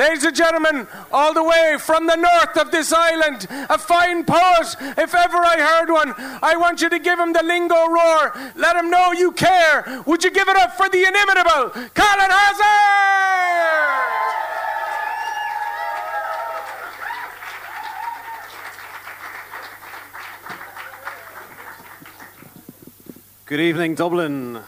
Ladies 0.00 0.24
and 0.24 0.34
gentlemen, 0.34 0.88
all 1.12 1.34
the 1.34 1.44
way 1.44 1.76
from 1.78 2.06
the 2.06 2.16
north 2.16 2.56
of 2.56 2.70
this 2.70 2.90
island, 2.90 3.46
a 3.68 3.76
fine 3.76 4.24
poet, 4.24 4.74
if 4.96 5.14
ever 5.14 5.36
I 5.36 5.58
heard 5.58 5.90
one. 5.90 6.14
I 6.40 6.56
want 6.56 6.80
you 6.80 6.88
to 6.88 6.98
give 6.98 7.18
him 7.18 7.34
the 7.34 7.42
lingo 7.42 7.86
roar. 7.86 8.32
Let 8.56 8.76
him 8.76 8.88
know 8.88 9.12
you 9.12 9.30
care. 9.32 10.02
Would 10.06 10.24
you 10.24 10.30
give 10.30 10.48
it 10.48 10.56
up 10.56 10.74
for 10.74 10.88
the 10.88 11.04
inimitable 11.04 11.68
Colin 11.92 12.30
Hassard? 12.30 13.10
Good 23.44 23.60
evening, 23.60 23.96
Dublin. 23.96 24.62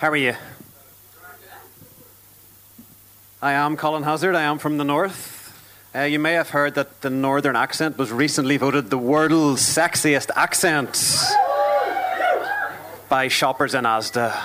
How 0.00 0.10
are 0.10 0.16
you? 0.16 0.34
I 3.40 3.52
am 3.52 3.76
Colin 3.76 4.02
Hassard. 4.02 4.34
I 4.34 4.42
am 4.42 4.58
from 4.58 4.78
the 4.78 4.84
north. 4.84 5.54
Uh, 5.94 6.00
you 6.00 6.18
may 6.18 6.32
have 6.32 6.50
heard 6.50 6.74
that 6.74 7.02
the 7.02 7.10
northern 7.10 7.54
accent 7.54 7.96
was 7.96 8.10
recently 8.10 8.56
voted 8.56 8.90
the 8.90 8.98
world's 8.98 9.62
sexiest 9.62 10.30
accent 10.34 10.92
by 13.08 13.28
shoppers 13.28 13.76
in 13.76 13.84
Asda. 13.84 14.36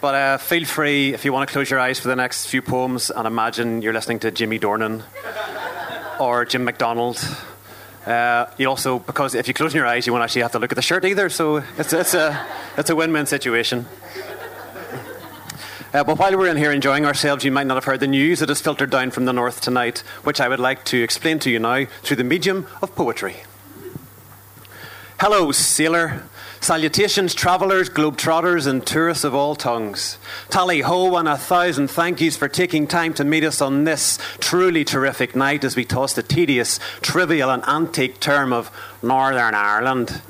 But 0.00 0.14
uh, 0.14 0.38
feel 0.38 0.64
free 0.64 1.12
if 1.12 1.24
you 1.24 1.32
want 1.32 1.48
to 1.48 1.52
close 1.52 1.68
your 1.68 1.80
eyes 1.80 1.98
for 1.98 2.06
the 2.06 2.14
next 2.14 2.46
few 2.46 2.62
poems 2.62 3.10
and 3.10 3.26
imagine 3.26 3.82
you're 3.82 3.92
listening 3.92 4.20
to 4.20 4.30
Jimmy 4.30 4.60
Dornan 4.60 5.02
or 6.20 6.44
Jim 6.44 6.62
McDonald 6.62 7.18
uh, 8.06 8.48
you 8.56 8.66
also, 8.66 9.00
because 9.00 9.34
if 9.34 9.48
you 9.48 9.54
close 9.54 9.74
your 9.74 9.86
eyes, 9.86 10.06
you 10.06 10.12
won't 10.14 10.22
actually 10.22 10.40
have 10.40 10.52
to 10.52 10.58
look 10.58 10.72
at 10.72 10.76
the 10.76 10.82
shirt 10.82 11.04
either, 11.04 11.28
so 11.28 11.56
it's, 11.76 11.92
it's 11.92 12.14
a, 12.14 12.46
it's 12.78 12.88
a 12.88 12.96
win 12.96 13.12
win 13.12 13.26
situation. 13.26 13.84
Uh, 15.94 16.04
but 16.04 16.18
while 16.18 16.36
we're 16.36 16.50
in 16.50 16.58
here 16.58 16.70
enjoying 16.70 17.06
ourselves, 17.06 17.44
you 17.44 17.50
might 17.50 17.66
not 17.66 17.76
have 17.76 17.84
heard 17.84 18.00
the 18.00 18.06
news 18.06 18.40
that 18.40 18.50
has 18.50 18.60
filtered 18.60 18.90
down 18.90 19.10
from 19.10 19.24
the 19.24 19.32
north 19.32 19.60
tonight, 19.60 20.00
which 20.22 20.40
I 20.40 20.48
would 20.48 20.60
like 20.60 20.84
to 20.86 21.02
explain 21.02 21.38
to 21.40 21.50
you 21.50 21.58
now 21.58 21.86
through 22.02 22.18
the 22.18 22.24
medium 22.24 22.66
of 22.82 22.94
poetry. 22.94 23.36
Hello, 25.18 25.50
sailor. 25.50 26.24
Salutations, 26.60 27.34
travellers, 27.34 27.88
globetrotters, 27.88 28.66
and 28.66 28.86
tourists 28.86 29.24
of 29.24 29.34
all 29.34 29.54
tongues. 29.54 30.18
Tally 30.50 30.82
ho, 30.82 31.16
and 31.16 31.26
a 31.26 31.38
thousand 31.38 31.88
thank 31.88 32.20
yous 32.20 32.36
for 32.36 32.48
taking 32.48 32.86
time 32.86 33.14
to 33.14 33.24
meet 33.24 33.44
us 33.44 33.62
on 33.62 33.84
this 33.84 34.18
truly 34.40 34.84
terrific 34.84 35.34
night 35.34 35.64
as 35.64 35.74
we 35.74 35.84
toss 35.84 36.12
the 36.12 36.22
tedious, 36.22 36.78
trivial, 37.00 37.50
and 37.50 37.66
antique 37.66 38.20
term 38.20 38.52
of 38.52 38.70
Northern 39.02 39.54
Ireland 39.54 40.20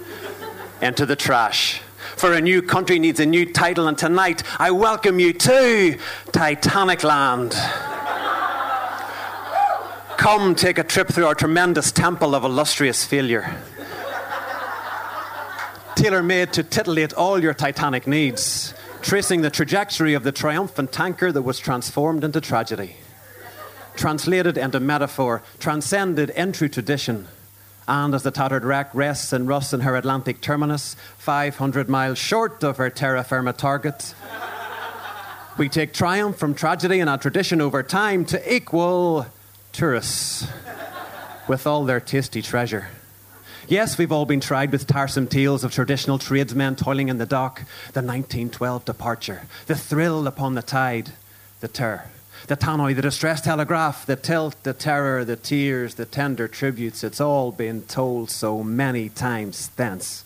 into 0.80 1.05
the 1.05 1.16
trash. 1.16 1.80
For 2.19 2.33
a 2.33 2.41
new 2.41 2.62
country 2.62 2.98
needs 2.98 3.20
a 3.20 3.27
new 3.27 3.47
title, 3.47 3.86
and 3.86 3.97
tonight 3.97 4.42
I 4.58 4.72
welcome 4.72 5.20
you 5.20 5.33
to 5.33 5.98
Titanic 6.33 7.05
Land. 7.05 7.55
Come 10.16 10.55
take 10.56 10.78
a 10.78 10.84
trip 10.84 11.08
through 11.08 11.27
our 11.27 11.34
tremendous 11.34 11.92
temple 11.92 12.34
of 12.34 12.44
illustrious 12.44 13.05
failure 13.05 13.62
tailor 15.98 16.22
made 16.22 16.52
to 16.52 16.62
titillate 16.62 17.12
all 17.14 17.42
your 17.42 17.52
Titanic 17.52 18.06
needs, 18.06 18.72
tracing 19.02 19.41
the 19.42 19.50
trajectory 19.50 20.14
of 20.14 20.22
the 20.22 20.30
triumphant 20.30 20.92
tanker 20.92 21.33
that 21.33 21.42
was 21.42 21.58
transformed 21.58 22.22
into 22.22 22.41
tragedy. 22.41 22.94
Translated 23.96 24.56
into 24.56 24.78
metaphor, 24.78 25.42
transcended 25.58 26.30
into 26.30 26.69
tradition, 26.69 27.27
and 27.89 28.14
as 28.14 28.22
the 28.22 28.31
tattered 28.31 28.64
wreck 28.64 28.91
rests 28.92 29.33
and 29.33 29.48
rusts 29.48 29.72
in 29.72 29.81
her 29.81 29.97
Atlantic 29.97 30.42
terminus, 30.42 30.94
500 31.17 31.89
miles 31.89 32.19
short 32.19 32.62
of 32.62 32.77
her 32.77 32.91
terra 32.91 33.25
firma 33.25 33.55
target, 33.55 34.14
we 35.56 35.70
take 35.70 35.95
triumph 35.95 36.36
from 36.36 36.55
tragedy 36.55 37.00
and 37.00 37.08
our 37.08 37.17
tradition 37.17 37.62
over 37.62 37.83
time 37.83 38.27
to 38.27 38.55
equal 38.55 39.27
tourists 39.72 40.47
with 41.48 41.67
all 41.67 41.86
their 41.86 41.98
tasty 41.98 42.42
treasure. 42.42 42.89
Yes, 43.67 43.97
we've 43.97 44.12
all 44.12 44.27
been 44.27 44.41
tried 44.41 44.70
with 44.70 44.86
tiresome 44.86 45.27
tales 45.27 45.64
of 45.64 45.73
traditional 45.73 46.18
tradesmen 46.18 46.77
toiling 46.77 47.08
in 47.08 47.17
the 47.17 47.27
dock, 47.27 47.61
the 47.92 48.02
1912 48.02 48.85
departure, 48.85 49.42
the 49.67 49.74
thrill 49.74 50.27
upon 50.27 50.55
the 50.55 50.62
tide, 50.62 51.12
the 51.61 51.68
terror, 51.68 52.05
the 52.46 52.56
tannoy, 52.56 52.94
the 52.94 53.02
distress 53.02 53.40
telegraph, 53.40 54.06
the 54.06 54.16
tilt, 54.16 54.62
the 54.62 54.72
terror, 54.72 55.24
the 55.24 55.36
tears, 55.36 55.96
the 55.96 56.06
tender 56.06 56.48
tributes. 56.48 57.04
It's 57.04 57.20
all 57.20 57.52
been 57.52 57.82
told 57.82 58.30
so 58.30 58.62
many 58.62 59.08
times 59.08 59.68
thence. 59.76 60.24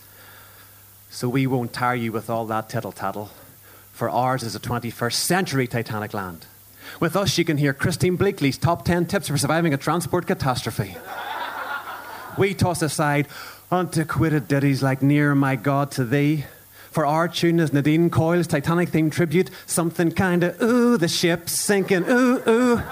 So 1.11 1.29
we 1.29 1.47
won't 1.47 1.73
tire 1.73 1.95
you 1.95 2.13
with 2.13 2.31
all 2.31 2.47
that 2.47 2.69
tittle 2.69 2.93
tattle, 2.93 3.31
for 3.93 4.09
ours 4.09 4.43
is 4.43 4.55
a 4.55 4.61
21st 4.61 5.15
century 5.15 5.67
Titanic 5.67 6.15
land. 6.15 6.47
With 7.01 7.17
us, 7.17 7.39
you 7.39 7.45
can 7.45 7.57
hear 7.57 7.73
Christine 7.73 8.19
Bleakley's 8.19 8.59
top 8.59 8.85
10 8.85 9.07
tips 9.07 9.29
for 9.29 9.39
surviving 9.39 9.75
a 9.75 9.77
transport 9.77 10.27
catastrophe. 10.27 10.97
We 12.39 12.55
toss 12.55 12.83
aside 12.83 13.29
antiquated 13.71 14.49
ditties 14.49 14.83
like 14.83 15.03
Near 15.03 15.35
My 15.35 15.57
God 15.57 15.91
to 15.93 16.05
Thee. 16.05 16.45
For 16.93 17.07
our 17.07 17.27
tune 17.27 17.59
is 17.59 17.73
Nadine 17.73 18.11
Coyle's 18.11 18.47
Titanic 18.47 18.91
themed 18.91 19.13
tribute, 19.13 19.51
something 19.65 20.13
kinda 20.13 20.55
ooh, 20.63 20.99
the 20.99 21.09
ship's 21.09 21.53
sinking, 21.53 22.05
ooh, 22.07 22.43
ooh. 22.47 22.83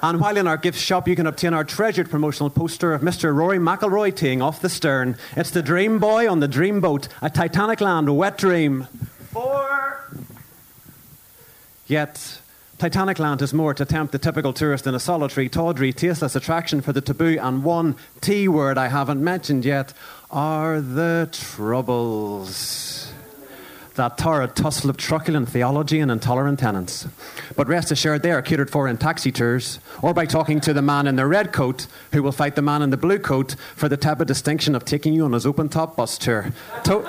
And 0.00 0.20
while 0.20 0.36
in 0.36 0.46
our 0.46 0.56
gift 0.56 0.78
shop, 0.78 1.08
you 1.08 1.16
can 1.16 1.26
obtain 1.26 1.52
our 1.52 1.64
treasured 1.64 2.08
promotional 2.08 2.48
poster 2.48 2.94
of 2.94 3.02
Mr. 3.02 3.34
Rory 3.34 3.58
McIlroy 3.58 4.14
teeing 4.14 4.40
off 4.40 4.60
the 4.60 4.68
stern. 4.68 5.16
It's 5.36 5.50
the 5.50 5.62
Dream 5.62 5.98
Boy 5.98 6.30
on 6.30 6.38
the 6.38 6.46
Dream 6.46 6.80
Boat, 6.80 7.08
a 7.20 7.28
Titanic 7.28 7.80
land, 7.80 8.16
wet 8.16 8.38
dream. 8.38 8.86
Four. 9.32 10.08
Yet, 11.88 12.40
Titanic 12.78 13.18
Land 13.18 13.42
is 13.42 13.52
more 13.52 13.74
to 13.74 13.84
tempt 13.84 14.12
the 14.12 14.20
typical 14.20 14.52
tourist 14.52 14.86
in 14.86 14.94
a 14.94 15.00
solitary, 15.00 15.48
tawdry, 15.48 15.92
tasteless 15.92 16.36
attraction 16.36 16.80
for 16.80 16.92
the 16.92 17.00
taboo 17.00 17.36
and 17.40 17.64
one 17.64 17.96
T 18.20 18.46
word 18.46 18.78
I 18.78 18.86
haven't 18.86 19.22
mentioned 19.22 19.64
yet 19.64 19.92
are 20.30 20.80
the 20.80 21.28
troubles 21.32 22.97
that 23.98 24.16
torrid 24.16 24.56
tussle 24.56 24.88
of 24.90 24.96
truculent 24.96 25.48
theology 25.48 26.00
and 26.00 26.10
intolerant 26.10 26.58
tenants. 26.58 27.06
But 27.54 27.68
rest 27.68 27.90
assured, 27.90 28.22
they 28.22 28.32
are 28.32 28.40
catered 28.40 28.70
for 28.70 28.88
in 28.88 28.96
taxi 28.96 29.30
tours 29.30 29.78
or 30.02 30.14
by 30.14 30.24
talking 30.24 30.60
to 30.62 30.72
the 30.72 30.82
man 30.82 31.06
in 31.06 31.16
the 31.16 31.26
red 31.26 31.52
coat 31.52 31.86
who 32.12 32.22
will 32.22 32.32
fight 32.32 32.56
the 32.56 32.62
man 32.62 32.80
in 32.82 32.90
the 32.90 32.96
blue 32.96 33.18
coat 33.18 33.54
for 33.76 33.88
the 33.88 33.96
type 33.96 34.20
of 34.20 34.26
distinction 34.26 34.74
of 34.74 34.84
taking 34.84 35.12
you 35.12 35.24
on 35.24 35.32
his 35.32 35.44
open 35.44 35.68
top 35.68 35.96
bus 35.96 36.16
tour. 36.16 36.52
To- 36.84 37.04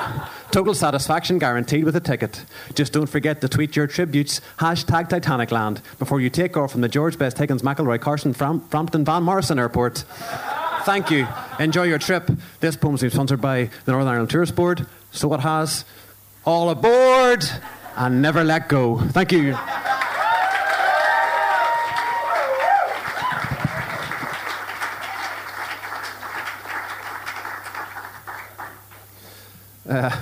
total 0.52 0.74
satisfaction 0.74 1.40
guaranteed 1.40 1.86
with 1.86 1.96
a 1.96 2.00
ticket. 2.02 2.44
Just 2.76 2.92
don't 2.94 3.08
forget 3.08 3.40
to 3.42 3.48
tweet 3.48 3.76
your 3.76 3.88
tributes, 3.88 4.42
hashtag 4.58 5.10
Titanicland, 5.10 5.82
before 6.00 6.20
you 6.20 6.30
take 6.30 6.58
off 6.58 6.72
from 6.72 6.82
the 6.82 6.90
George 6.90 7.18
Best 7.18 7.38
Higgins 7.38 7.62
McIlroy 7.62 8.02
Carson 8.02 8.34
Fram- 8.34 8.62
Frampton 8.70 9.06
Van 9.06 9.24
Morrison 9.24 9.60
Airport. 9.60 10.04
Thank 10.84 11.12
you. 11.12 11.28
Enjoy 11.60 11.84
your 11.84 12.00
trip. 12.00 12.32
This 12.62 12.76
poem 12.76 12.96
is 12.96 13.14
sponsored 13.14 13.42
by 13.42 13.70
the 13.86 13.92
Northern 13.92 14.10
Ireland 14.12 14.30
Tourist 14.32 14.56
Board, 14.56 14.88
so 15.12 15.32
it 15.34 15.42
has 15.42 15.86
all 16.50 16.72
aboard 16.72 17.46
and 17.96 18.24
never 18.24 18.44
let 18.44 18.68
go. 18.68 18.98
Thank 18.98 19.32
you. 19.32 19.56
Uh, 29.88 30.16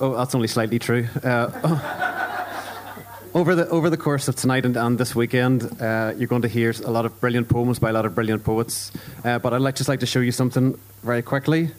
oh, 0.00 0.16
that's 0.16 0.36
only 0.36 0.46
slightly 0.46 0.78
true. 0.78 1.08
Uh, 1.22 1.50
oh, 1.64 3.30
over, 3.34 3.56
the, 3.56 3.68
over 3.68 3.90
the 3.90 3.96
course 3.96 4.28
of 4.28 4.36
tonight 4.36 4.64
and, 4.64 4.76
and 4.76 4.98
this 4.98 5.16
weekend, 5.16 5.64
uh, 5.82 6.12
you're 6.16 6.28
going 6.28 6.42
to 6.42 6.48
hear 6.48 6.72
a 6.84 6.90
lot 6.92 7.04
of 7.04 7.20
brilliant 7.20 7.48
poems 7.48 7.80
by 7.80 7.90
a 7.90 7.92
lot 7.92 8.06
of 8.06 8.14
brilliant 8.14 8.44
poets. 8.44 8.92
Uh, 9.24 9.40
but 9.40 9.52
I'd 9.52 9.60
like, 9.60 9.74
just 9.74 9.88
like 9.88 10.00
to 10.00 10.06
show 10.06 10.20
you 10.20 10.30
something 10.30 10.78
very 11.02 11.22
quickly. 11.22 11.70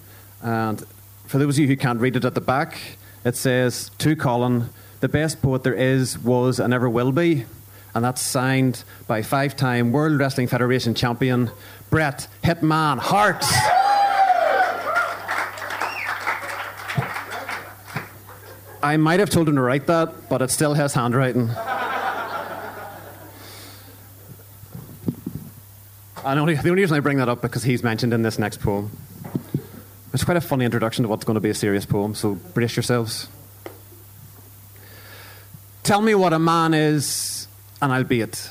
And 0.41 0.83
for 1.27 1.37
those 1.37 1.57
of 1.57 1.61
you 1.61 1.67
who 1.67 1.75
can't 1.75 1.99
read 1.99 2.15
it 2.15 2.25
at 2.25 2.35
the 2.35 2.41
back, 2.41 2.79
it 3.25 3.35
says 3.35 3.91
to 3.97 4.15
Colin, 4.15 4.69
the 5.01 5.09
best 5.09 5.41
poet 5.41 5.63
there 5.63 5.73
is, 5.73 6.17
was, 6.17 6.59
and 6.59 6.73
ever 6.73 6.89
will 6.89 7.11
be. 7.11 7.45
And 7.93 8.03
that's 8.03 8.21
signed 8.21 8.83
by 9.07 9.21
five 9.21 9.55
time 9.55 9.91
World 9.91 10.19
Wrestling 10.19 10.47
Federation 10.47 10.95
champion 10.95 11.51
Bret 11.89 12.27
Hitman 12.43 12.99
Hart. 12.99 13.43
I 18.81 18.95
might 18.97 19.19
have 19.19 19.29
told 19.29 19.49
him 19.49 19.55
to 19.55 19.61
write 19.61 19.87
that, 19.87 20.29
but 20.29 20.41
it 20.41 20.49
still 20.49 20.75
has 20.75 20.93
handwriting. 20.93 21.49
And 26.23 26.39
only, 26.39 26.55
the 26.55 26.69
only 26.69 26.81
reason 26.81 26.95
I 26.95 26.99
bring 26.99 27.17
that 27.17 27.29
up 27.29 27.41
because 27.41 27.63
he's 27.63 27.83
mentioned 27.83 28.13
in 28.13 28.21
this 28.21 28.37
next 28.37 28.61
poem. 28.61 28.91
It's 30.17 30.23
quite 30.23 30.35
a 30.35 30.41
funny 30.41 30.65
introduction 30.65 31.03
to 31.03 31.09
what's 31.09 31.25
going 31.25 31.35
to 31.35 31.41
be 31.41 31.51
a 31.51 31.53
serious 31.53 31.85
poem, 31.85 32.15
so 32.15 32.33
brace 32.55 32.75
yourselves. 32.75 33.27
Tell 35.83 36.01
me 36.01 36.15
what 36.15 36.33
a 36.33 36.39
man 36.39 36.73
is, 36.73 37.47
and 37.83 37.93
I'll 37.93 38.03
be 38.03 38.21
it. 38.21 38.49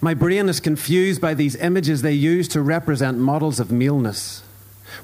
My 0.00 0.14
brain 0.14 0.48
is 0.48 0.60
confused 0.60 1.20
by 1.20 1.34
these 1.34 1.56
images 1.56 2.02
they 2.02 2.12
use 2.12 2.46
to 2.50 2.62
represent 2.62 3.18
models 3.18 3.58
of 3.58 3.72
maleness. 3.72 4.44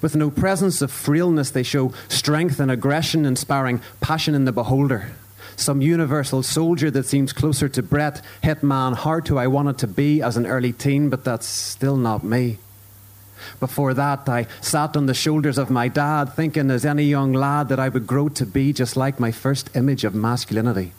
With 0.01 0.15
no 0.15 0.31
presence 0.31 0.83
of 0.83 0.93
frailness, 0.93 1.51
they 1.51 1.65
show 1.65 1.93
strength 2.07 2.61
and 2.61 2.71
aggression, 2.71 3.27
inspiring 3.27 3.81
passion 4.01 4.37
in 4.37 4.45
the 4.45 4.53
beholder. 4.53 5.17
some 5.57 5.81
universal 5.81 6.45
soldier 6.45 6.93
that 6.93 7.07
seems 7.07 7.33
closer 7.33 7.69
to 7.71 7.83
Bret 7.83 8.23
Hitman 8.45 8.95
Hart 8.95 9.27
who 9.27 9.37
I 9.37 9.49
wanted 9.49 9.79
to 9.79 9.89
be 9.89 10.23
as 10.23 10.37
an 10.37 10.47
early 10.47 10.73
teen, 10.73 11.11
but 11.11 11.25
that's 11.25 11.47
still 11.47 11.97
not 11.97 12.23
me. 12.23 12.59
Before 13.61 13.94
that, 13.94 14.29
I 14.29 14.47
sat 14.61 14.97
on 14.97 15.06
the 15.06 15.15
shoulders 15.15 15.59
of 15.59 15.71
my 15.71 15.88
dad, 15.88 16.33
thinking 16.33 16.71
as 16.71 16.85
any 16.85 17.05
young 17.05 17.33
lad 17.33 17.69
that 17.69 17.81
I 17.81 17.88
would 17.88 18.06
grow 18.06 18.29
to 18.31 18.47
be 18.47 18.73
just 18.73 18.97
like 18.97 19.21
my 19.21 19.31
first 19.31 19.75
image 19.77 20.05
of 20.05 20.15
masculinity 20.15 20.93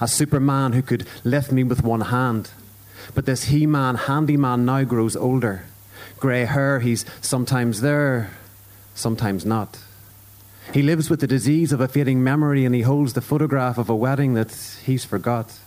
a 0.00 0.08
superman 0.08 0.72
who 0.72 0.82
could 0.82 1.06
lift 1.24 1.52
me 1.52 1.64
with 1.64 1.82
one 1.82 2.02
hand. 2.02 2.50
But 3.14 3.26
this 3.26 3.44
he 3.44 3.66
man, 3.66 3.94
handyman, 3.94 4.64
now 4.64 4.84
grows 4.84 5.16
older. 5.16 5.64
Grey 6.18 6.44
hair, 6.44 6.80
he's 6.80 7.04
sometimes 7.20 7.80
there, 7.80 8.30
sometimes 8.94 9.46
not. 9.46 9.78
He 10.74 10.82
lives 10.82 11.08
with 11.08 11.20
the 11.20 11.26
disease 11.26 11.72
of 11.72 11.80
a 11.80 11.88
fading 11.88 12.22
memory 12.22 12.64
and 12.64 12.74
he 12.74 12.82
holds 12.82 13.14
the 13.14 13.20
photograph 13.20 13.78
of 13.78 13.88
a 13.88 13.96
wedding 13.96 14.34
that 14.34 14.52
he's 14.84 15.04
forgot. 15.04 15.58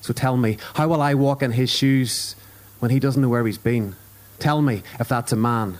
So 0.00 0.12
tell 0.12 0.36
me, 0.36 0.56
how 0.74 0.88
will 0.88 1.02
I 1.02 1.14
walk 1.14 1.42
in 1.42 1.52
his 1.52 1.70
shoes 1.70 2.36
when 2.78 2.90
he 2.90 3.00
doesn't 3.00 3.20
know 3.20 3.28
where 3.28 3.44
he's 3.44 3.58
been? 3.58 3.96
Tell 4.40 4.60
me 4.60 4.82
if 4.98 5.08
that's 5.08 5.32
a 5.32 5.36
man. 5.36 5.78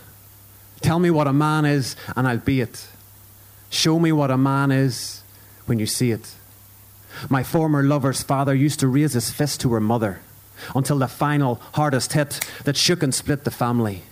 Tell 0.81 0.99
me 0.99 1.11
what 1.11 1.27
a 1.27 1.33
man 1.33 1.65
is 1.65 1.97
and 2.15 2.29
I'll 2.29 2.39
be 2.39 2.61
it. 2.61 2.87
Show 3.71 3.99
me 3.99 4.13
what 4.13 4.31
a 4.31 4.37
man 4.37 4.71
is 4.71 5.23
when 5.67 5.79
you 5.79 5.87
see 5.87 6.11
it. 6.11 6.35
My 7.29 7.43
former 7.43 7.83
lover's 7.83 8.23
father 8.23 8.55
used 8.55 8.81
to 8.81 8.89
raise 8.89 9.15
his 9.15 9.31
fist 9.31 9.61
to 9.63 9.73
her 9.73 9.81
mother 9.81 10.21
until 10.75 10.99
the 10.99 11.09
final 11.09 11.57
hardest 11.75 12.13
hit 12.13 12.41
that 12.65 12.77
shook 12.77 13.03
and 13.03 13.15
split 13.15 13.45
the 13.45 13.51
family. 13.51 14.03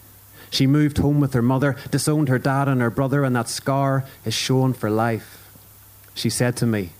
She 0.51 0.67
moved 0.67 0.99
home 0.99 1.21
with 1.21 1.35
her 1.35 1.43
mother, 1.43 1.77
disowned 1.91 2.29
her 2.29 2.39
dad 2.39 2.69
and 2.69 2.81
her 2.81 2.91
brother, 2.91 3.25
and 3.25 3.37
that 3.37 3.49
scar 3.49 4.05
is 4.25 4.35
shown 4.35 4.73
for 4.73 4.91
life. 4.91 5.47
She 6.15 6.31
said 6.31 6.57
to 6.57 6.67
me, 6.67 6.91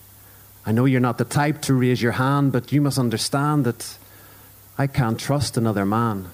I 0.67 0.73
know 0.73 0.85
you're 0.85 1.01
not 1.01 1.19
the 1.19 1.25
type 1.25 1.63
to 1.63 1.75
raise 1.75 2.03
your 2.03 2.13
hand, 2.13 2.53
but 2.53 2.73
you 2.73 2.83
must 2.83 2.99
understand 2.99 3.65
that 3.65 3.97
I 4.77 4.87
can't 4.87 5.19
trust 5.19 5.57
another 5.57 5.87
man. 5.87 6.29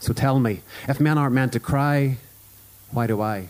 So 0.00 0.12
tell 0.12 0.38
me, 0.38 0.60
if 0.88 1.00
men 1.00 1.18
aren't 1.18 1.34
meant 1.34 1.52
to 1.54 1.60
cry, 1.60 2.18
why 2.90 3.06
do 3.06 3.20
I? 3.20 3.48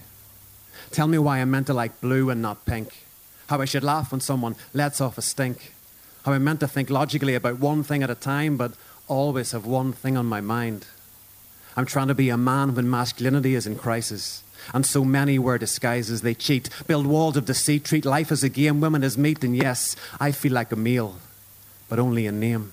Tell 0.91 1.07
me 1.07 1.19
why 1.19 1.39
I'm 1.39 1.51
meant 1.51 1.67
to 1.67 1.75
like 1.75 2.01
blue 2.01 2.31
and 2.31 2.41
not 2.41 2.65
pink. 2.65 3.05
How 3.49 3.61
I 3.61 3.67
should 3.67 3.85
laugh 3.85 4.13
when 4.13 4.21
someone 4.21 4.57
lets 4.73 5.01
off 5.01 5.19
a 5.19 5.23
stink. 5.23 5.73
How 6.25 6.33
I'm 6.33 6.45
meant 6.45 6.61
to 6.61 6.69
think 6.69 6.91
logically 6.91 7.35
about 7.35 7.59
one 7.59 7.83
thing 7.83 8.03
at 8.03 8.11
a 8.11 8.15
time, 8.15 8.57
but 8.57 8.73
always 9.07 9.53
have 9.53 9.67
one 9.67 9.93
thing 9.93 10.17
on 10.17 10.27
my 10.27 10.41
mind. 10.41 10.87
I'm 11.77 11.87
trying 11.87 12.09
to 12.09 12.15
be 12.15 12.29
a 12.29 12.37
man 12.37 12.75
when 12.75 12.91
masculinity 12.91 13.55
is 13.55 13.67
in 13.67 13.77
crisis. 13.77 14.43
And 14.75 14.85
so 14.85 15.05
many 15.05 15.39
wear 15.39 15.57
disguises. 15.57 16.23
They 16.23 16.35
cheat, 16.35 16.69
build 16.87 17.07
walls 17.07 17.37
of 17.37 17.45
deceit, 17.45 17.85
treat 17.85 18.05
life 18.05 18.33
as 18.33 18.43
a 18.43 18.49
game, 18.49 18.81
women 18.81 19.05
as 19.05 19.17
meat. 19.17 19.45
And 19.45 19.57
yes, 19.57 19.95
I 20.19 20.33
feel 20.33 20.53
like 20.53 20.73
a 20.73 20.77
meal, 20.77 21.17
but 21.89 21.99
only 21.99 22.27
in 22.27 22.41
name. 22.41 22.73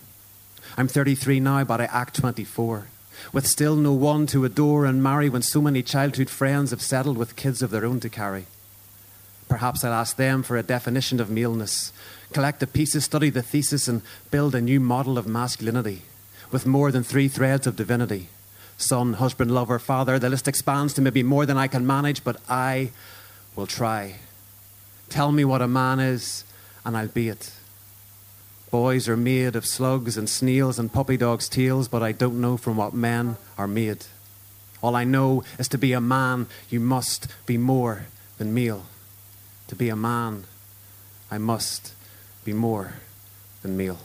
I'm 0.78 0.88
33 0.88 1.40
now, 1.40 1.64
but 1.64 1.80
I 1.80 1.86
act 1.86 2.16
24. 2.16 2.88
With 3.32 3.48
still 3.48 3.76
no 3.76 3.94
one 3.94 4.28
to 4.28 4.46
adore 4.46 4.86
and 4.86 5.02
marry 5.02 5.30
when 5.30 5.42
so 5.42 5.62
many 5.62 5.82
childhood 5.82 6.30
friends 6.30 6.72
have 6.72 6.82
settled 6.82 7.18
with 7.18 7.36
kids 7.36 7.62
of 7.62 7.72
their 7.72 7.86
own 7.86 8.00
to 8.02 8.10
carry. 8.10 8.46
Perhaps 9.48 9.84
I'll 9.84 9.94
ask 9.94 10.18
them 10.18 10.44
for 10.44 10.58
a 10.58 10.64
definition 10.64 11.20
of 11.20 11.30
maleness, 11.30 11.94
collect 12.34 12.60
the 12.60 12.68
pieces, 12.68 13.06
study 13.06 13.30
the 13.30 13.42
thesis, 13.44 13.88
and 13.88 14.02
build 14.32 14.56
a 14.56 14.62
new 14.62 14.80
model 14.80 15.18
of 15.18 15.28
masculinity 15.28 16.02
with 16.52 16.66
more 16.66 16.92
than 16.92 17.04
three 17.04 17.28
threads 17.28 17.68
of 17.68 17.76
divinity 17.76 18.30
son, 18.78 19.14
husband, 19.14 19.52
lover, 19.52 19.80
father. 19.80 20.20
The 20.20 20.30
list 20.30 20.48
expands 20.48 20.94
to 20.96 21.02
maybe 21.02 21.24
more 21.24 21.46
than 21.46 21.58
I 21.58 21.68
can 21.68 21.88
manage, 21.88 22.24
but 22.24 22.38
I 22.50 22.92
will 23.56 23.68
try. 23.68 24.16
Tell 25.10 25.32
me 25.32 25.46
what 25.46 25.62
a 25.62 25.68
man 25.68 26.00
is, 26.00 26.44
and 26.84 26.98
I'll 26.98 27.08
be 27.08 27.30
it. 27.30 27.52
Boys 28.72 29.08
are 29.08 29.18
made 29.18 29.56
of 29.56 29.66
slugs 29.66 30.18
and 30.18 30.30
snails 30.30 30.80
and 30.80 30.92
puppy 30.92 31.18
dogs' 31.18 31.48
tails, 31.48 31.88
but 31.88 32.04
I 32.04 32.12
don't 32.12 32.42
know 32.42 32.58
from 32.58 32.78
what 32.78 32.94
men 32.94 33.38
are 33.58 33.68
made. 33.68 34.06
All 34.82 34.96
I 34.96 35.04
know 35.04 35.44
is 35.58 35.68
to 35.70 35.78
be 35.78 35.94
a 35.94 36.02
man, 36.02 36.48
you 36.70 36.80
must 36.80 37.28
be 37.46 37.58
more 37.58 38.06
than 38.38 38.54
meal. 38.54 38.86
To 39.68 39.76
be 39.76 39.90
a 39.90 39.96
man, 39.96 40.44
I 41.32 41.38
must 41.38 41.94
be 42.44 42.54
more 42.54 42.94
than 43.62 43.78
meal. 43.78 44.00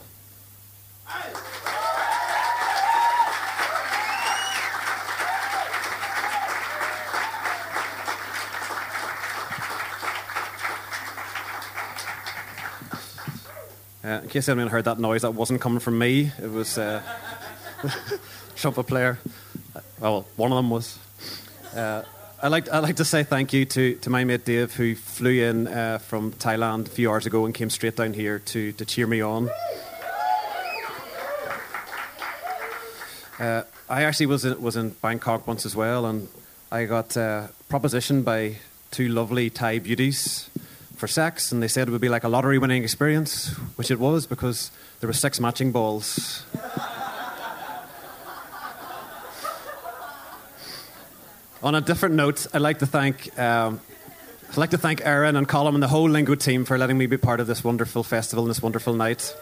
Uh, 14.11 14.19
in 14.23 14.27
case 14.27 14.49
anyone 14.49 14.67
heard 14.67 14.83
that 14.83 14.99
noise, 14.99 15.21
that 15.21 15.31
wasn't 15.31 15.61
coming 15.61 15.79
from 15.79 15.97
me. 15.97 16.33
It 16.37 16.51
was 16.51 16.77
uh, 16.77 17.01
trumpet 18.57 18.83
player. 18.83 19.17
Well, 20.01 20.25
one 20.35 20.51
of 20.51 20.57
them 20.57 20.69
was. 20.69 20.99
Uh, 21.73 22.03
I 22.43 22.49
like 22.49 22.67
I 22.67 22.79
like 22.79 22.97
to 22.97 23.05
say 23.05 23.23
thank 23.23 23.53
you 23.53 23.63
to, 23.63 23.95
to 23.95 24.09
my 24.09 24.25
mate 24.25 24.43
Dave 24.43 24.73
who 24.73 24.95
flew 24.95 25.41
in 25.41 25.67
uh, 25.67 25.99
from 25.99 26.33
Thailand 26.33 26.87
a 26.87 26.89
few 26.89 27.09
hours 27.09 27.25
ago 27.25 27.45
and 27.45 27.55
came 27.55 27.69
straight 27.69 27.95
down 27.95 28.11
here 28.11 28.39
to, 28.39 28.73
to 28.73 28.83
cheer 28.83 29.07
me 29.07 29.21
on. 29.21 29.49
Uh, 33.39 33.63
I 33.87 34.03
actually 34.03 34.25
was 34.25 34.43
in, 34.43 34.61
was 34.61 34.75
in 34.75 34.89
Bangkok 34.89 35.47
once 35.47 35.65
as 35.65 35.73
well, 35.73 36.05
and 36.05 36.27
I 36.69 36.83
got 36.83 37.15
uh, 37.15 37.47
propositioned 37.69 38.25
by 38.25 38.57
two 38.91 39.07
lovely 39.07 39.49
Thai 39.49 39.79
beauties 39.79 40.49
for 41.01 41.07
sex, 41.07 41.51
and 41.51 41.63
they 41.63 41.67
said 41.67 41.87
it 41.87 41.91
would 41.91 41.99
be 41.99 42.09
like 42.09 42.23
a 42.23 42.29
lottery 42.29 42.59
winning 42.59 42.83
experience, 42.83 43.53
which 43.75 43.89
it 43.89 43.99
was 43.99 44.27
because 44.27 44.69
there 44.99 45.07
were 45.07 45.13
six 45.13 45.39
matching 45.39 45.71
balls. 45.71 46.45
On 51.63 51.73
a 51.73 51.81
different 51.81 52.13
note, 52.13 52.45
I'd 52.53 52.61
like 52.61 52.77
to 52.79 52.85
thank 52.85 53.37
um, 53.39 53.81
I'd 54.51 54.57
like 54.57 54.69
to 54.71 54.77
thank 54.77 55.03
Erin 55.03 55.35
and 55.35 55.47
Colin 55.47 55.73
and 55.73 55.81
the 55.81 55.87
whole 55.87 56.07
Lingo 56.07 56.35
team 56.35 56.65
for 56.65 56.77
letting 56.77 56.99
me 56.99 57.07
be 57.07 57.17
part 57.17 57.39
of 57.39 57.47
this 57.47 57.63
wonderful 57.63 58.03
festival 58.03 58.43
and 58.43 58.51
this 58.51 58.61
wonderful 58.61 58.93
night. 58.93 59.35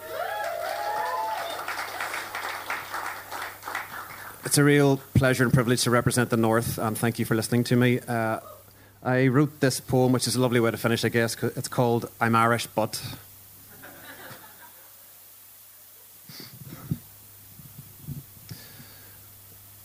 It's 4.46 4.56
a 4.56 4.64
real 4.64 4.96
pleasure 5.12 5.44
and 5.44 5.52
privilege 5.52 5.82
to 5.82 5.90
represent 5.90 6.30
the 6.30 6.38
North, 6.38 6.78
and 6.78 6.96
thank 6.96 7.18
you 7.18 7.26
for 7.26 7.34
listening 7.34 7.64
to 7.64 7.76
me. 7.76 8.00
Uh, 8.00 8.40
I 9.02 9.28
wrote 9.28 9.60
this 9.60 9.80
poem, 9.80 10.12
which 10.12 10.26
is 10.26 10.36
a 10.36 10.40
lovely 10.40 10.60
way 10.60 10.70
to 10.70 10.76
finish, 10.76 11.06
I 11.06 11.08
guess. 11.08 11.42
It's 11.42 11.68
called 11.68 12.10
I'm 12.20 12.36
Irish, 12.36 12.66
but. 12.66 13.02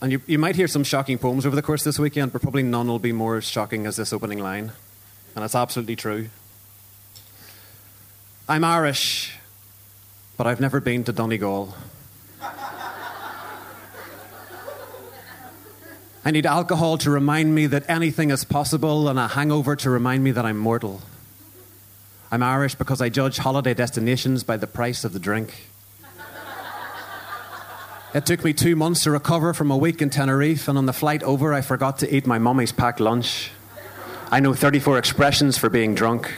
And 0.02 0.12
you, 0.12 0.20
you 0.26 0.38
might 0.38 0.54
hear 0.54 0.68
some 0.68 0.84
shocking 0.84 1.16
poems 1.16 1.46
over 1.46 1.56
the 1.56 1.62
course 1.62 1.80
of 1.80 1.86
this 1.86 1.98
weekend, 1.98 2.30
but 2.32 2.42
probably 2.42 2.62
none 2.62 2.86
will 2.88 2.98
be 2.98 3.12
more 3.12 3.40
shocking 3.40 3.86
as 3.86 3.96
this 3.96 4.12
opening 4.12 4.38
line. 4.38 4.72
And 5.34 5.42
it's 5.42 5.54
absolutely 5.54 5.96
true. 5.96 6.28
I'm 8.46 8.64
Irish, 8.64 9.34
but 10.36 10.46
I've 10.46 10.60
never 10.60 10.78
been 10.78 11.04
to 11.04 11.12
Donegal. 11.12 11.74
I 16.26 16.32
need 16.32 16.44
alcohol 16.44 16.98
to 16.98 17.10
remind 17.12 17.54
me 17.54 17.68
that 17.68 17.88
anything 17.88 18.30
is 18.30 18.42
possible, 18.42 19.08
and 19.08 19.16
a 19.16 19.28
hangover 19.28 19.76
to 19.76 19.88
remind 19.88 20.24
me 20.24 20.32
that 20.32 20.44
I'm 20.44 20.58
mortal. 20.58 21.02
I'm 22.32 22.42
Irish 22.42 22.74
because 22.74 23.00
I 23.00 23.10
judge 23.10 23.36
holiday 23.36 23.74
destinations 23.74 24.42
by 24.42 24.56
the 24.56 24.66
price 24.66 25.04
of 25.04 25.12
the 25.12 25.20
drink. 25.20 25.68
It 28.12 28.26
took 28.26 28.42
me 28.42 28.52
two 28.52 28.74
months 28.74 29.04
to 29.04 29.12
recover 29.12 29.54
from 29.54 29.70
a 29.70 29.76
week 29.76 30.02
in 30.02 30.10
Tenerife, 30.10 30.66
and 30.66 30.76
on 30.76 30.86
the 30.86 30.92
flight 30.92 31.22
over, 31.22 31.54
I 31.54 31.60
forgot 31.60 32.00
to 32.00 32.12
eat 32.12 32.26
my 32.26 32.40
mummy's 32.40 32.72
packed 32.72 32.98
lunch. 32.98 33.52
I 34.28 34.40
know 34.40 34.52
34 34.52 34.98
expressions 34.98 35.56
for 35.56 35.70
being 35.70 35.94
drunk. 35.94 36.34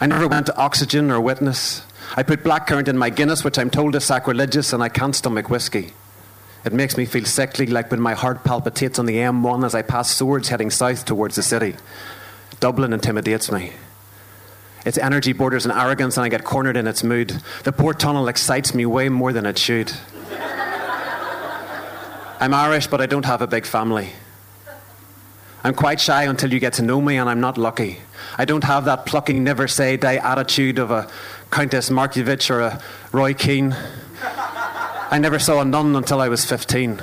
I 0.00 0.06
never 0.06 0.28
went 0.28 0.46
to 0.46 0.56
Oxygen 0.56 1.10
or 1.10 1.20
Witness. 1.20 1.82
I 2.16 2.22
put 2.22 2.44
blackcurrant 2.44 2.86
in 2.86 2.96
my 2.96 3.10
Guinness, 3.10 3.42
which 3.42 3.58
I'm 3.58 3.68
told 3.68 3.96
is 3.96 4.04
sacrilegious, 4.04 4.72
and 4.72 4.80
I 4.80 4.88
can't 4.88 5.16
stomach 5.16 5.50
whiskey. 5.50 5.92
It 6.68 6.74
makes 6.74 6.98
me 6.98 7.06
feel 7.06 7.24
sickly, 7.24 7.64
like 7.66 7.90
when 7.90 7.98
my 7.98 8.12
heart 8.12 8.44
palpitates 8.44 8.98
on 8.98 9.06
the 9.06 9.16
M1 9.16 9.64
as 9.64 9.74
I 9.74 9.80
pass 9.80 10.14
Swords 10.14 10.50
heading 10.50 10.68
south 10.68 11.06
towards 11.06 11.36
the 11.36 11.42
city. 11.42 11.76
Dublin 12.60 12.92
intimidates 12.92 13.50
me. 13.50 13.72
Its 14.84 14.98
energy 14.98 15.32
borders 15.32 15.64
on 15.64 15.72
arrogance, 15.72 16.18
and 16.18 16.26
I 16.26 16.28
get 16.28 16.44
cornered 16.44 16.76
in 16.76 16.86
its 16.86 17.02
mood. 17.02 17.42
The 17.64 17.72
port 17.72 17.98
tunnel 17.98 18.28
excites 18.28 18.74
me 18.74 18.84
way 18.84 19.08
more 19.08 19.32
than 19.32 19.46
it 19.46 19.56
should. 19.56 19.90
I'm 22.38 22.52
Irish, 22.52 22.86
but 22.86 23.00
I 23.00 23.06
don't 23.06 23.24
have 23.24 23.40
a 23.40 23.46
big 23.46 23.64
family. 23.64 24.10
I'm 25.64 25.74
quite 25.74 26.02
shy 26.02 26.24
until 26.24 26.52
you 26.52 26.60
get 26.60 26.74
to 26.74 26.82
know 26.82 27.00
me, 27.00 27.16
and 27.16 27.30
I'm 27.30 27.40
not 27.40 27.56
lucky. 27.56 27.96
I 28.36 28.44
don't 28.44 28.64
have 28.64 28.84
that 28.84 29.06
plucky, 29.06 29.40
never 29.40 29.68
say 29.68 29.96
die 29.96 30.16
attitude 30.16 30.78
of 30.78 30.90
a 30.90 31.10
Countess 31.50 31.88
Markievicz 31.88 32.50
or 32.50 32.60
a 32.60 32.82
Roy 33.10 33.32
Keane. 33.32 33.74
I 35.10 35.18
never 35.18 35.38
saw 35.38 35.60
a 35.60 35.64
nun 35.64 35.96
until 35.96 36.20
I 36.20 36.28
was 36.28 36.44
15. 36.44 36.96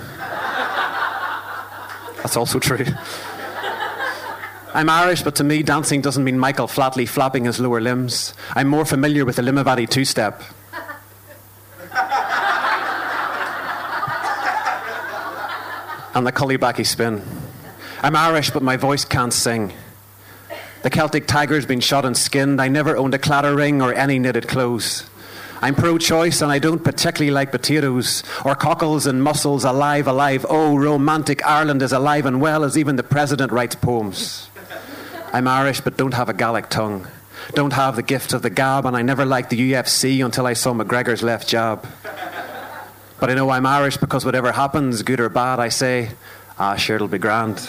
That's 2.17 2.37
also 2.37 2.59
true. 2.59 2.85
I'm 4.73 4.89
Irish, 4.89 5.23
but 5.23 5.35
to 5.35 5.43
me, 5.43 5.63
dancing 5.63 6.01
doesn't 6.01 6.23
mean 6.23 6.37
Michael 6.37 6.67
Flatley 6.67 7.07
flapping 7.07 7.45
his 7.45 7.59
lower 7.59 7.81
limbs. 7.81 8.33
I'm 8.53 8.67
more 8.67 8.85
familiar 8.85 9.25
with 9.25 9.37
the 9.37 9.41
Limavady 9.41 9.89
two 9.89 10.05
step. 10.05 10.43
and 16.13 16.25
the 16.25 16.31
Cullybackey 16.31 16.85
spin. 16.85 17.21
I'm 18.03 18.15
Irish, 18.15 18.51
but 18.51 18.61
my 18.61 18.77
voice 18.77 19.03
can't 19.03 19.33
sing. 19.33 19.73
The 20.83 20.89
Celtic 20.89 21.25
tiger's 21.25 21.65
been 21.65 21.79
shot 21.79 22.05
and 22.05 22.15
skinned. 22.15 22.61
I 22.61 22.67
never 22.67 22.95
owned 22.95 23.13
a 23.13 23.19
Claddagh 23.19 23.55
ring 23.55 23.81
or 23.81 23.93
any 23.93 24.19
knitted 24.19 24.47
clothes. 24.47 25.09
I'm 25.65 25.73
pro 25.73 25.97
choice 25.97 26.43
and 26.43 26.51
I 26.51 26.59
don't 26.59 26.83
particularly 26.83 27.31
like 27.31 27.49
potatoes 27.49 28.21
or 28.45 28.53
cockles 28.53 29.07
and 29.07 29.23
mussels 29.23 29.63
alive, 29.63 30.05
alive. 30.05 30.45
Oh, 30.47 30.77
romantic 30.77 31.43
Ireland 31.43 31.81
is 31.81 31.91
alive 31.91 32.27
and 32.27 32.39
well 32.39 32.63
as 32.63 32.77
even 32.77 32.97
the 32.97 33.01
president 33.01 33.51
writes 33.51 33.73
poems. 33.73 34.47
I'm 35.33 35.47
Irish 35.47 35.81
but 35.81 35.97
don't 35.97 36.13
have 36.13 36.29
a 36.29 36.35
Gaelic 36.35 36.69
tongue. 36.69 37.07
Don't 37.55 37.73
have 37.73 37.95
the 37.95 38.03
gift 38.03 38.31
of 38.31 38.43
the 38.43 38.51
gab, 38.51 38.85
and 38.85 38.95
I 38.95 39.01
never 39.01 39.25
liked 39.25 39.49
the 39.49 39.71
UFC 39.71 40.23
until 40.23 40.45
I 40.45 40.53
saw 40.53 40.71
McGregor's 40.71 41.23
left 41.23 41.47
jab. 41.47 41.83
But 43.19 43.31
I 43.31 43.33
know 43.33 43.49
I'm 43.49 43.65
Irish 43.65 43.97
because 43.97 44.23
whatever 44.23 44.51
happens, 44.51 45.01
good 45.01 45.19
or 45.19 45.29
bad, 45.29 45.59
I 45.59 45.69
say, 45.69 46.11
ah, 46.59 46.75
sure, 46.75 46.97
it'll 46.97 47.07
be 47.07 47.17
grand. 47.17 47.67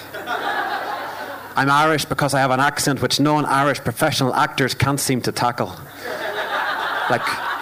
I'm 1.57 1.71
Irish 1.71 2.05
because 2.05 2.35
I 2.35 2.41
have 2.41 2.51
an 2.51 2.61
accent 2.61 3.01
which 3.01 3.21
non 3.21 3.47
Irish 3.47 3.81
professional 3.81 4.35
actors 4.35 4.75
can't 4.75 5.01
seem 5.01 5.23
to 5.23 5.33
tackle. 5.33 5.75
Like, 7.09 7.56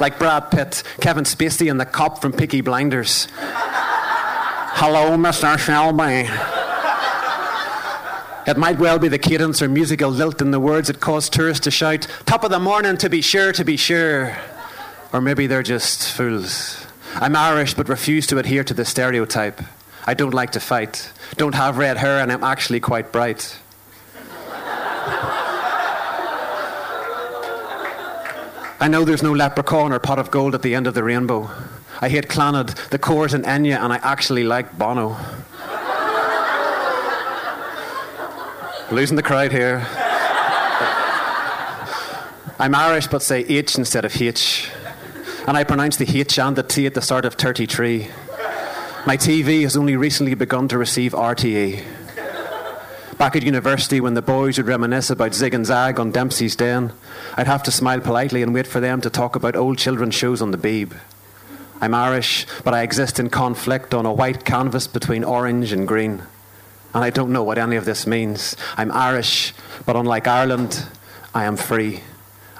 like 0.00 0.18
Brad 0.18 0.50
Pitt, 0.50 0.82
Kevin 1.00 1.24
Spacey, 1.24 1.70
and 1.70 1.80
the 1.80 1.86
cop 1.86 2.20
from 2.20 2.32
Peaky 2.32 2.60
Blinders. 2.60 3.28
Hello, 4.78 5.16
Mr. 5.16 5.58
Shelby. 5.58 6.28
It 8.46 8.56
might 8.56 8.78
well 8.78 8.98
be 8.98 9.08
the 9.08 9.18
cadence 9.18 9.60
or 9.60 9.68
musical 9.68 10.10
lilt 10.10 10.40
in 10.40 10.52
the 10.52 10.60
words 10.60 10.86
that 10.86 11.00
cause 11.00 11.28
tourists 11.28 11.64
to 11.64 11.70
shout, 11.70 12.06
Top 12.26 12.44
of 12.44 12.50
the 12.50 12.60
morning, 12.60 12.96
to 12.98 13.08
be 13.08 13.20
sure, 13.20 13.52
to 13.52 13.64
be 13.64 13.76
sure. 13.76 14.36
Or 15.12 15.20
maybe 15.20 15.46
they're 15.46 15.64
just 15.64 16.12
fools. 16.12 16.86
I'm 17.14 17.34
Irish 17.34 17.74
but 17.74 17.88
refuse 17.88 18.26
to 18.28 18.38
adhere 18.38 18.62
to 18.64 18.74
the 18.74 18.84
stereotype. 18.84 19.60
I 20.06 20.14
don't 20.14 20.34
like 20.34 20.52
to 20.52 20.60
fight, 20.60 21.10
don't 21.36 21.54
have 21.56 21.78
red 21.78 21.96
hair, 21.96 22.20
and 22.20 22.30
I'm 22.30 22.44
actually 22.44 22.78
quite 22.78 23.10
bright. 23.10 23.58
I 28.78 28.88
know 28.88 29.04
there's 29.04 29.22
no 29.22 29.32
leprechaun 29.32 29.92
or 29.92 29.98
pot 29.98 30.18
of 30.18 30.30
gold 30.30 30.54
at 30.54 30.60
the 30.60 30.74
end 30.74 30.86
of 30.86 30.92
the 30.92 31.02
rainbow. 31.02 31.50
I 32.00 32.10
hate 32.10 32.28
Clannad, 32.28 32.90
the 32.90 32.98
Corrs, 32.98 33.32
and 33.32 33.44
Enya, 33.44 33.80
and 33.80 33.90
I 33.90 33.96
actually 33.96 34.44
like 34.44 34.76
Bono. 34.76 35.16
Losing 38.90 39.16
the 39.16 39.22
crowd 39.22 39.50
here. 39.50 39.86
I'm 42.58 42.74
Irish, 42.74 43.06
but 43.06 43.22
say 43.22 43.40
H 43.44 43.76
instead 43.78 44.04
of 44.04 44.20
H. 44.20 44.70
And 45.46 45.56
I 45.56 45.64
pronounce 45.64 45.96
the 45.96 46.18
H 46.18 46.38
and 46.38 46.54
the 46.54 46.62
T 46.62 46.84
at 46.86 46.92
the 46.92 47.00
start 47.00 47.24
of 47.24 47.34
33. 47.34 48.08
My 49.06 49.16
TV 49.16 49.62
has 49.62 49.76
only 49.76 49.96
recently 49.96 50.34
begun 50.34 50.68
to 50.68 50.76
receive 50.76 51.12
RTE. 51.12 51.82
Back 53.18 53.34
at 53.34 53.42
university, 53.42 53.98
when 53.98 54.12
the 54.12 54.20
boys 54.20 54.58
would 54.58 54.66
reminisce 54.66 55.08
about 55.08 55.32
Zig 55.32 55.54
and 55.54 55.64
Zag 55.64 55.98
on 55.98 56.10
Dempsey's 56.10 56.54
Den, 56.54 56.92
I'd 57.34 57.46
have 57.46 57.62
to 57.62 57.70
smile 57.70 58.00
politely 58.00 58.42
and 58.42 58.52
wait 58.52 58.66
for 58.66 58.78
them 58.78 59.00
to 59.00 59.08
talk 59.08 59.34
about 59.34 59.56
old 59.56 59.78
children's 59.78 60.14
shows 60.14 60.42
on 60.42 60.50
the 60.50 60.58
Beeb. 60.58 60.94
I'm 61.80 61.94
Irish, 61.94 62.46
but 62.62 62.74
I 62.74 62.82
exist 62.82 63.18
in 63.18 63.30
conflict 63.30 63.94
on 63.94 64.04
a 64.04 64.12
white 64.12 64.44
canvas 64.44 64.86
between 64.86 65.24
orange 65.24 65.72
and 65.72 65.88
green. 65.88 66.24
And 66.92 67.04
I 67.04 67.08
don't 67.08 67.32
know 67.32 67.42
what 67.42 67.56
any 67.56 67.76
of 67.76 67.86
this 67.86 68.06
means. 68.06 68.54
I'm 68.76 68.92
Irish, 68.92 69.54
but 69.86 69.96
unlike 69.96 70.26
Ireland, 70.26 70.86
I 71.34 71.44
am 71.44 71.56
free. 71.56 72.02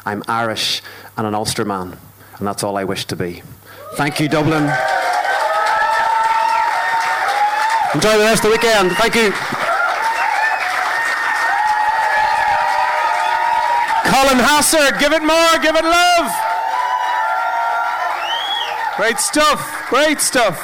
I'm 0.07 0.23
Irish 0.27 0.81
and 1.19 1.27
an 1.27 1.35
Ulsterman, 1.35 1.99
and 2.39 2.47
that's 2.47 2.63
all 2.63 2.79
I 2.79 2.85
wish 2.85 3.05
to 3.07 3.17
be. 3.17 3.43
Thank 3.97 4.21
you, 4.21 4.29
Dublin. 4.29 4.65
Enjoy 7.95 8.17
the 8.17 8.25
rest 8.25 8.43
of 8.43 8.51
the 8.51 8.57
weekend. 8.57 8.93
Thank 8.93 9.15
you. 9.17 9.56
Hassard, 14.39 14.99
give 14.99 15.13
it 15.13 15.23
more, 15.23 15.59
give 15.63 15.77
it 15.77 15.85
love. 15.85 16.33
Great 18.97 19.19
stuff, 19.19 19.61
great 19.91 20.21
stuff. 20.21 20.57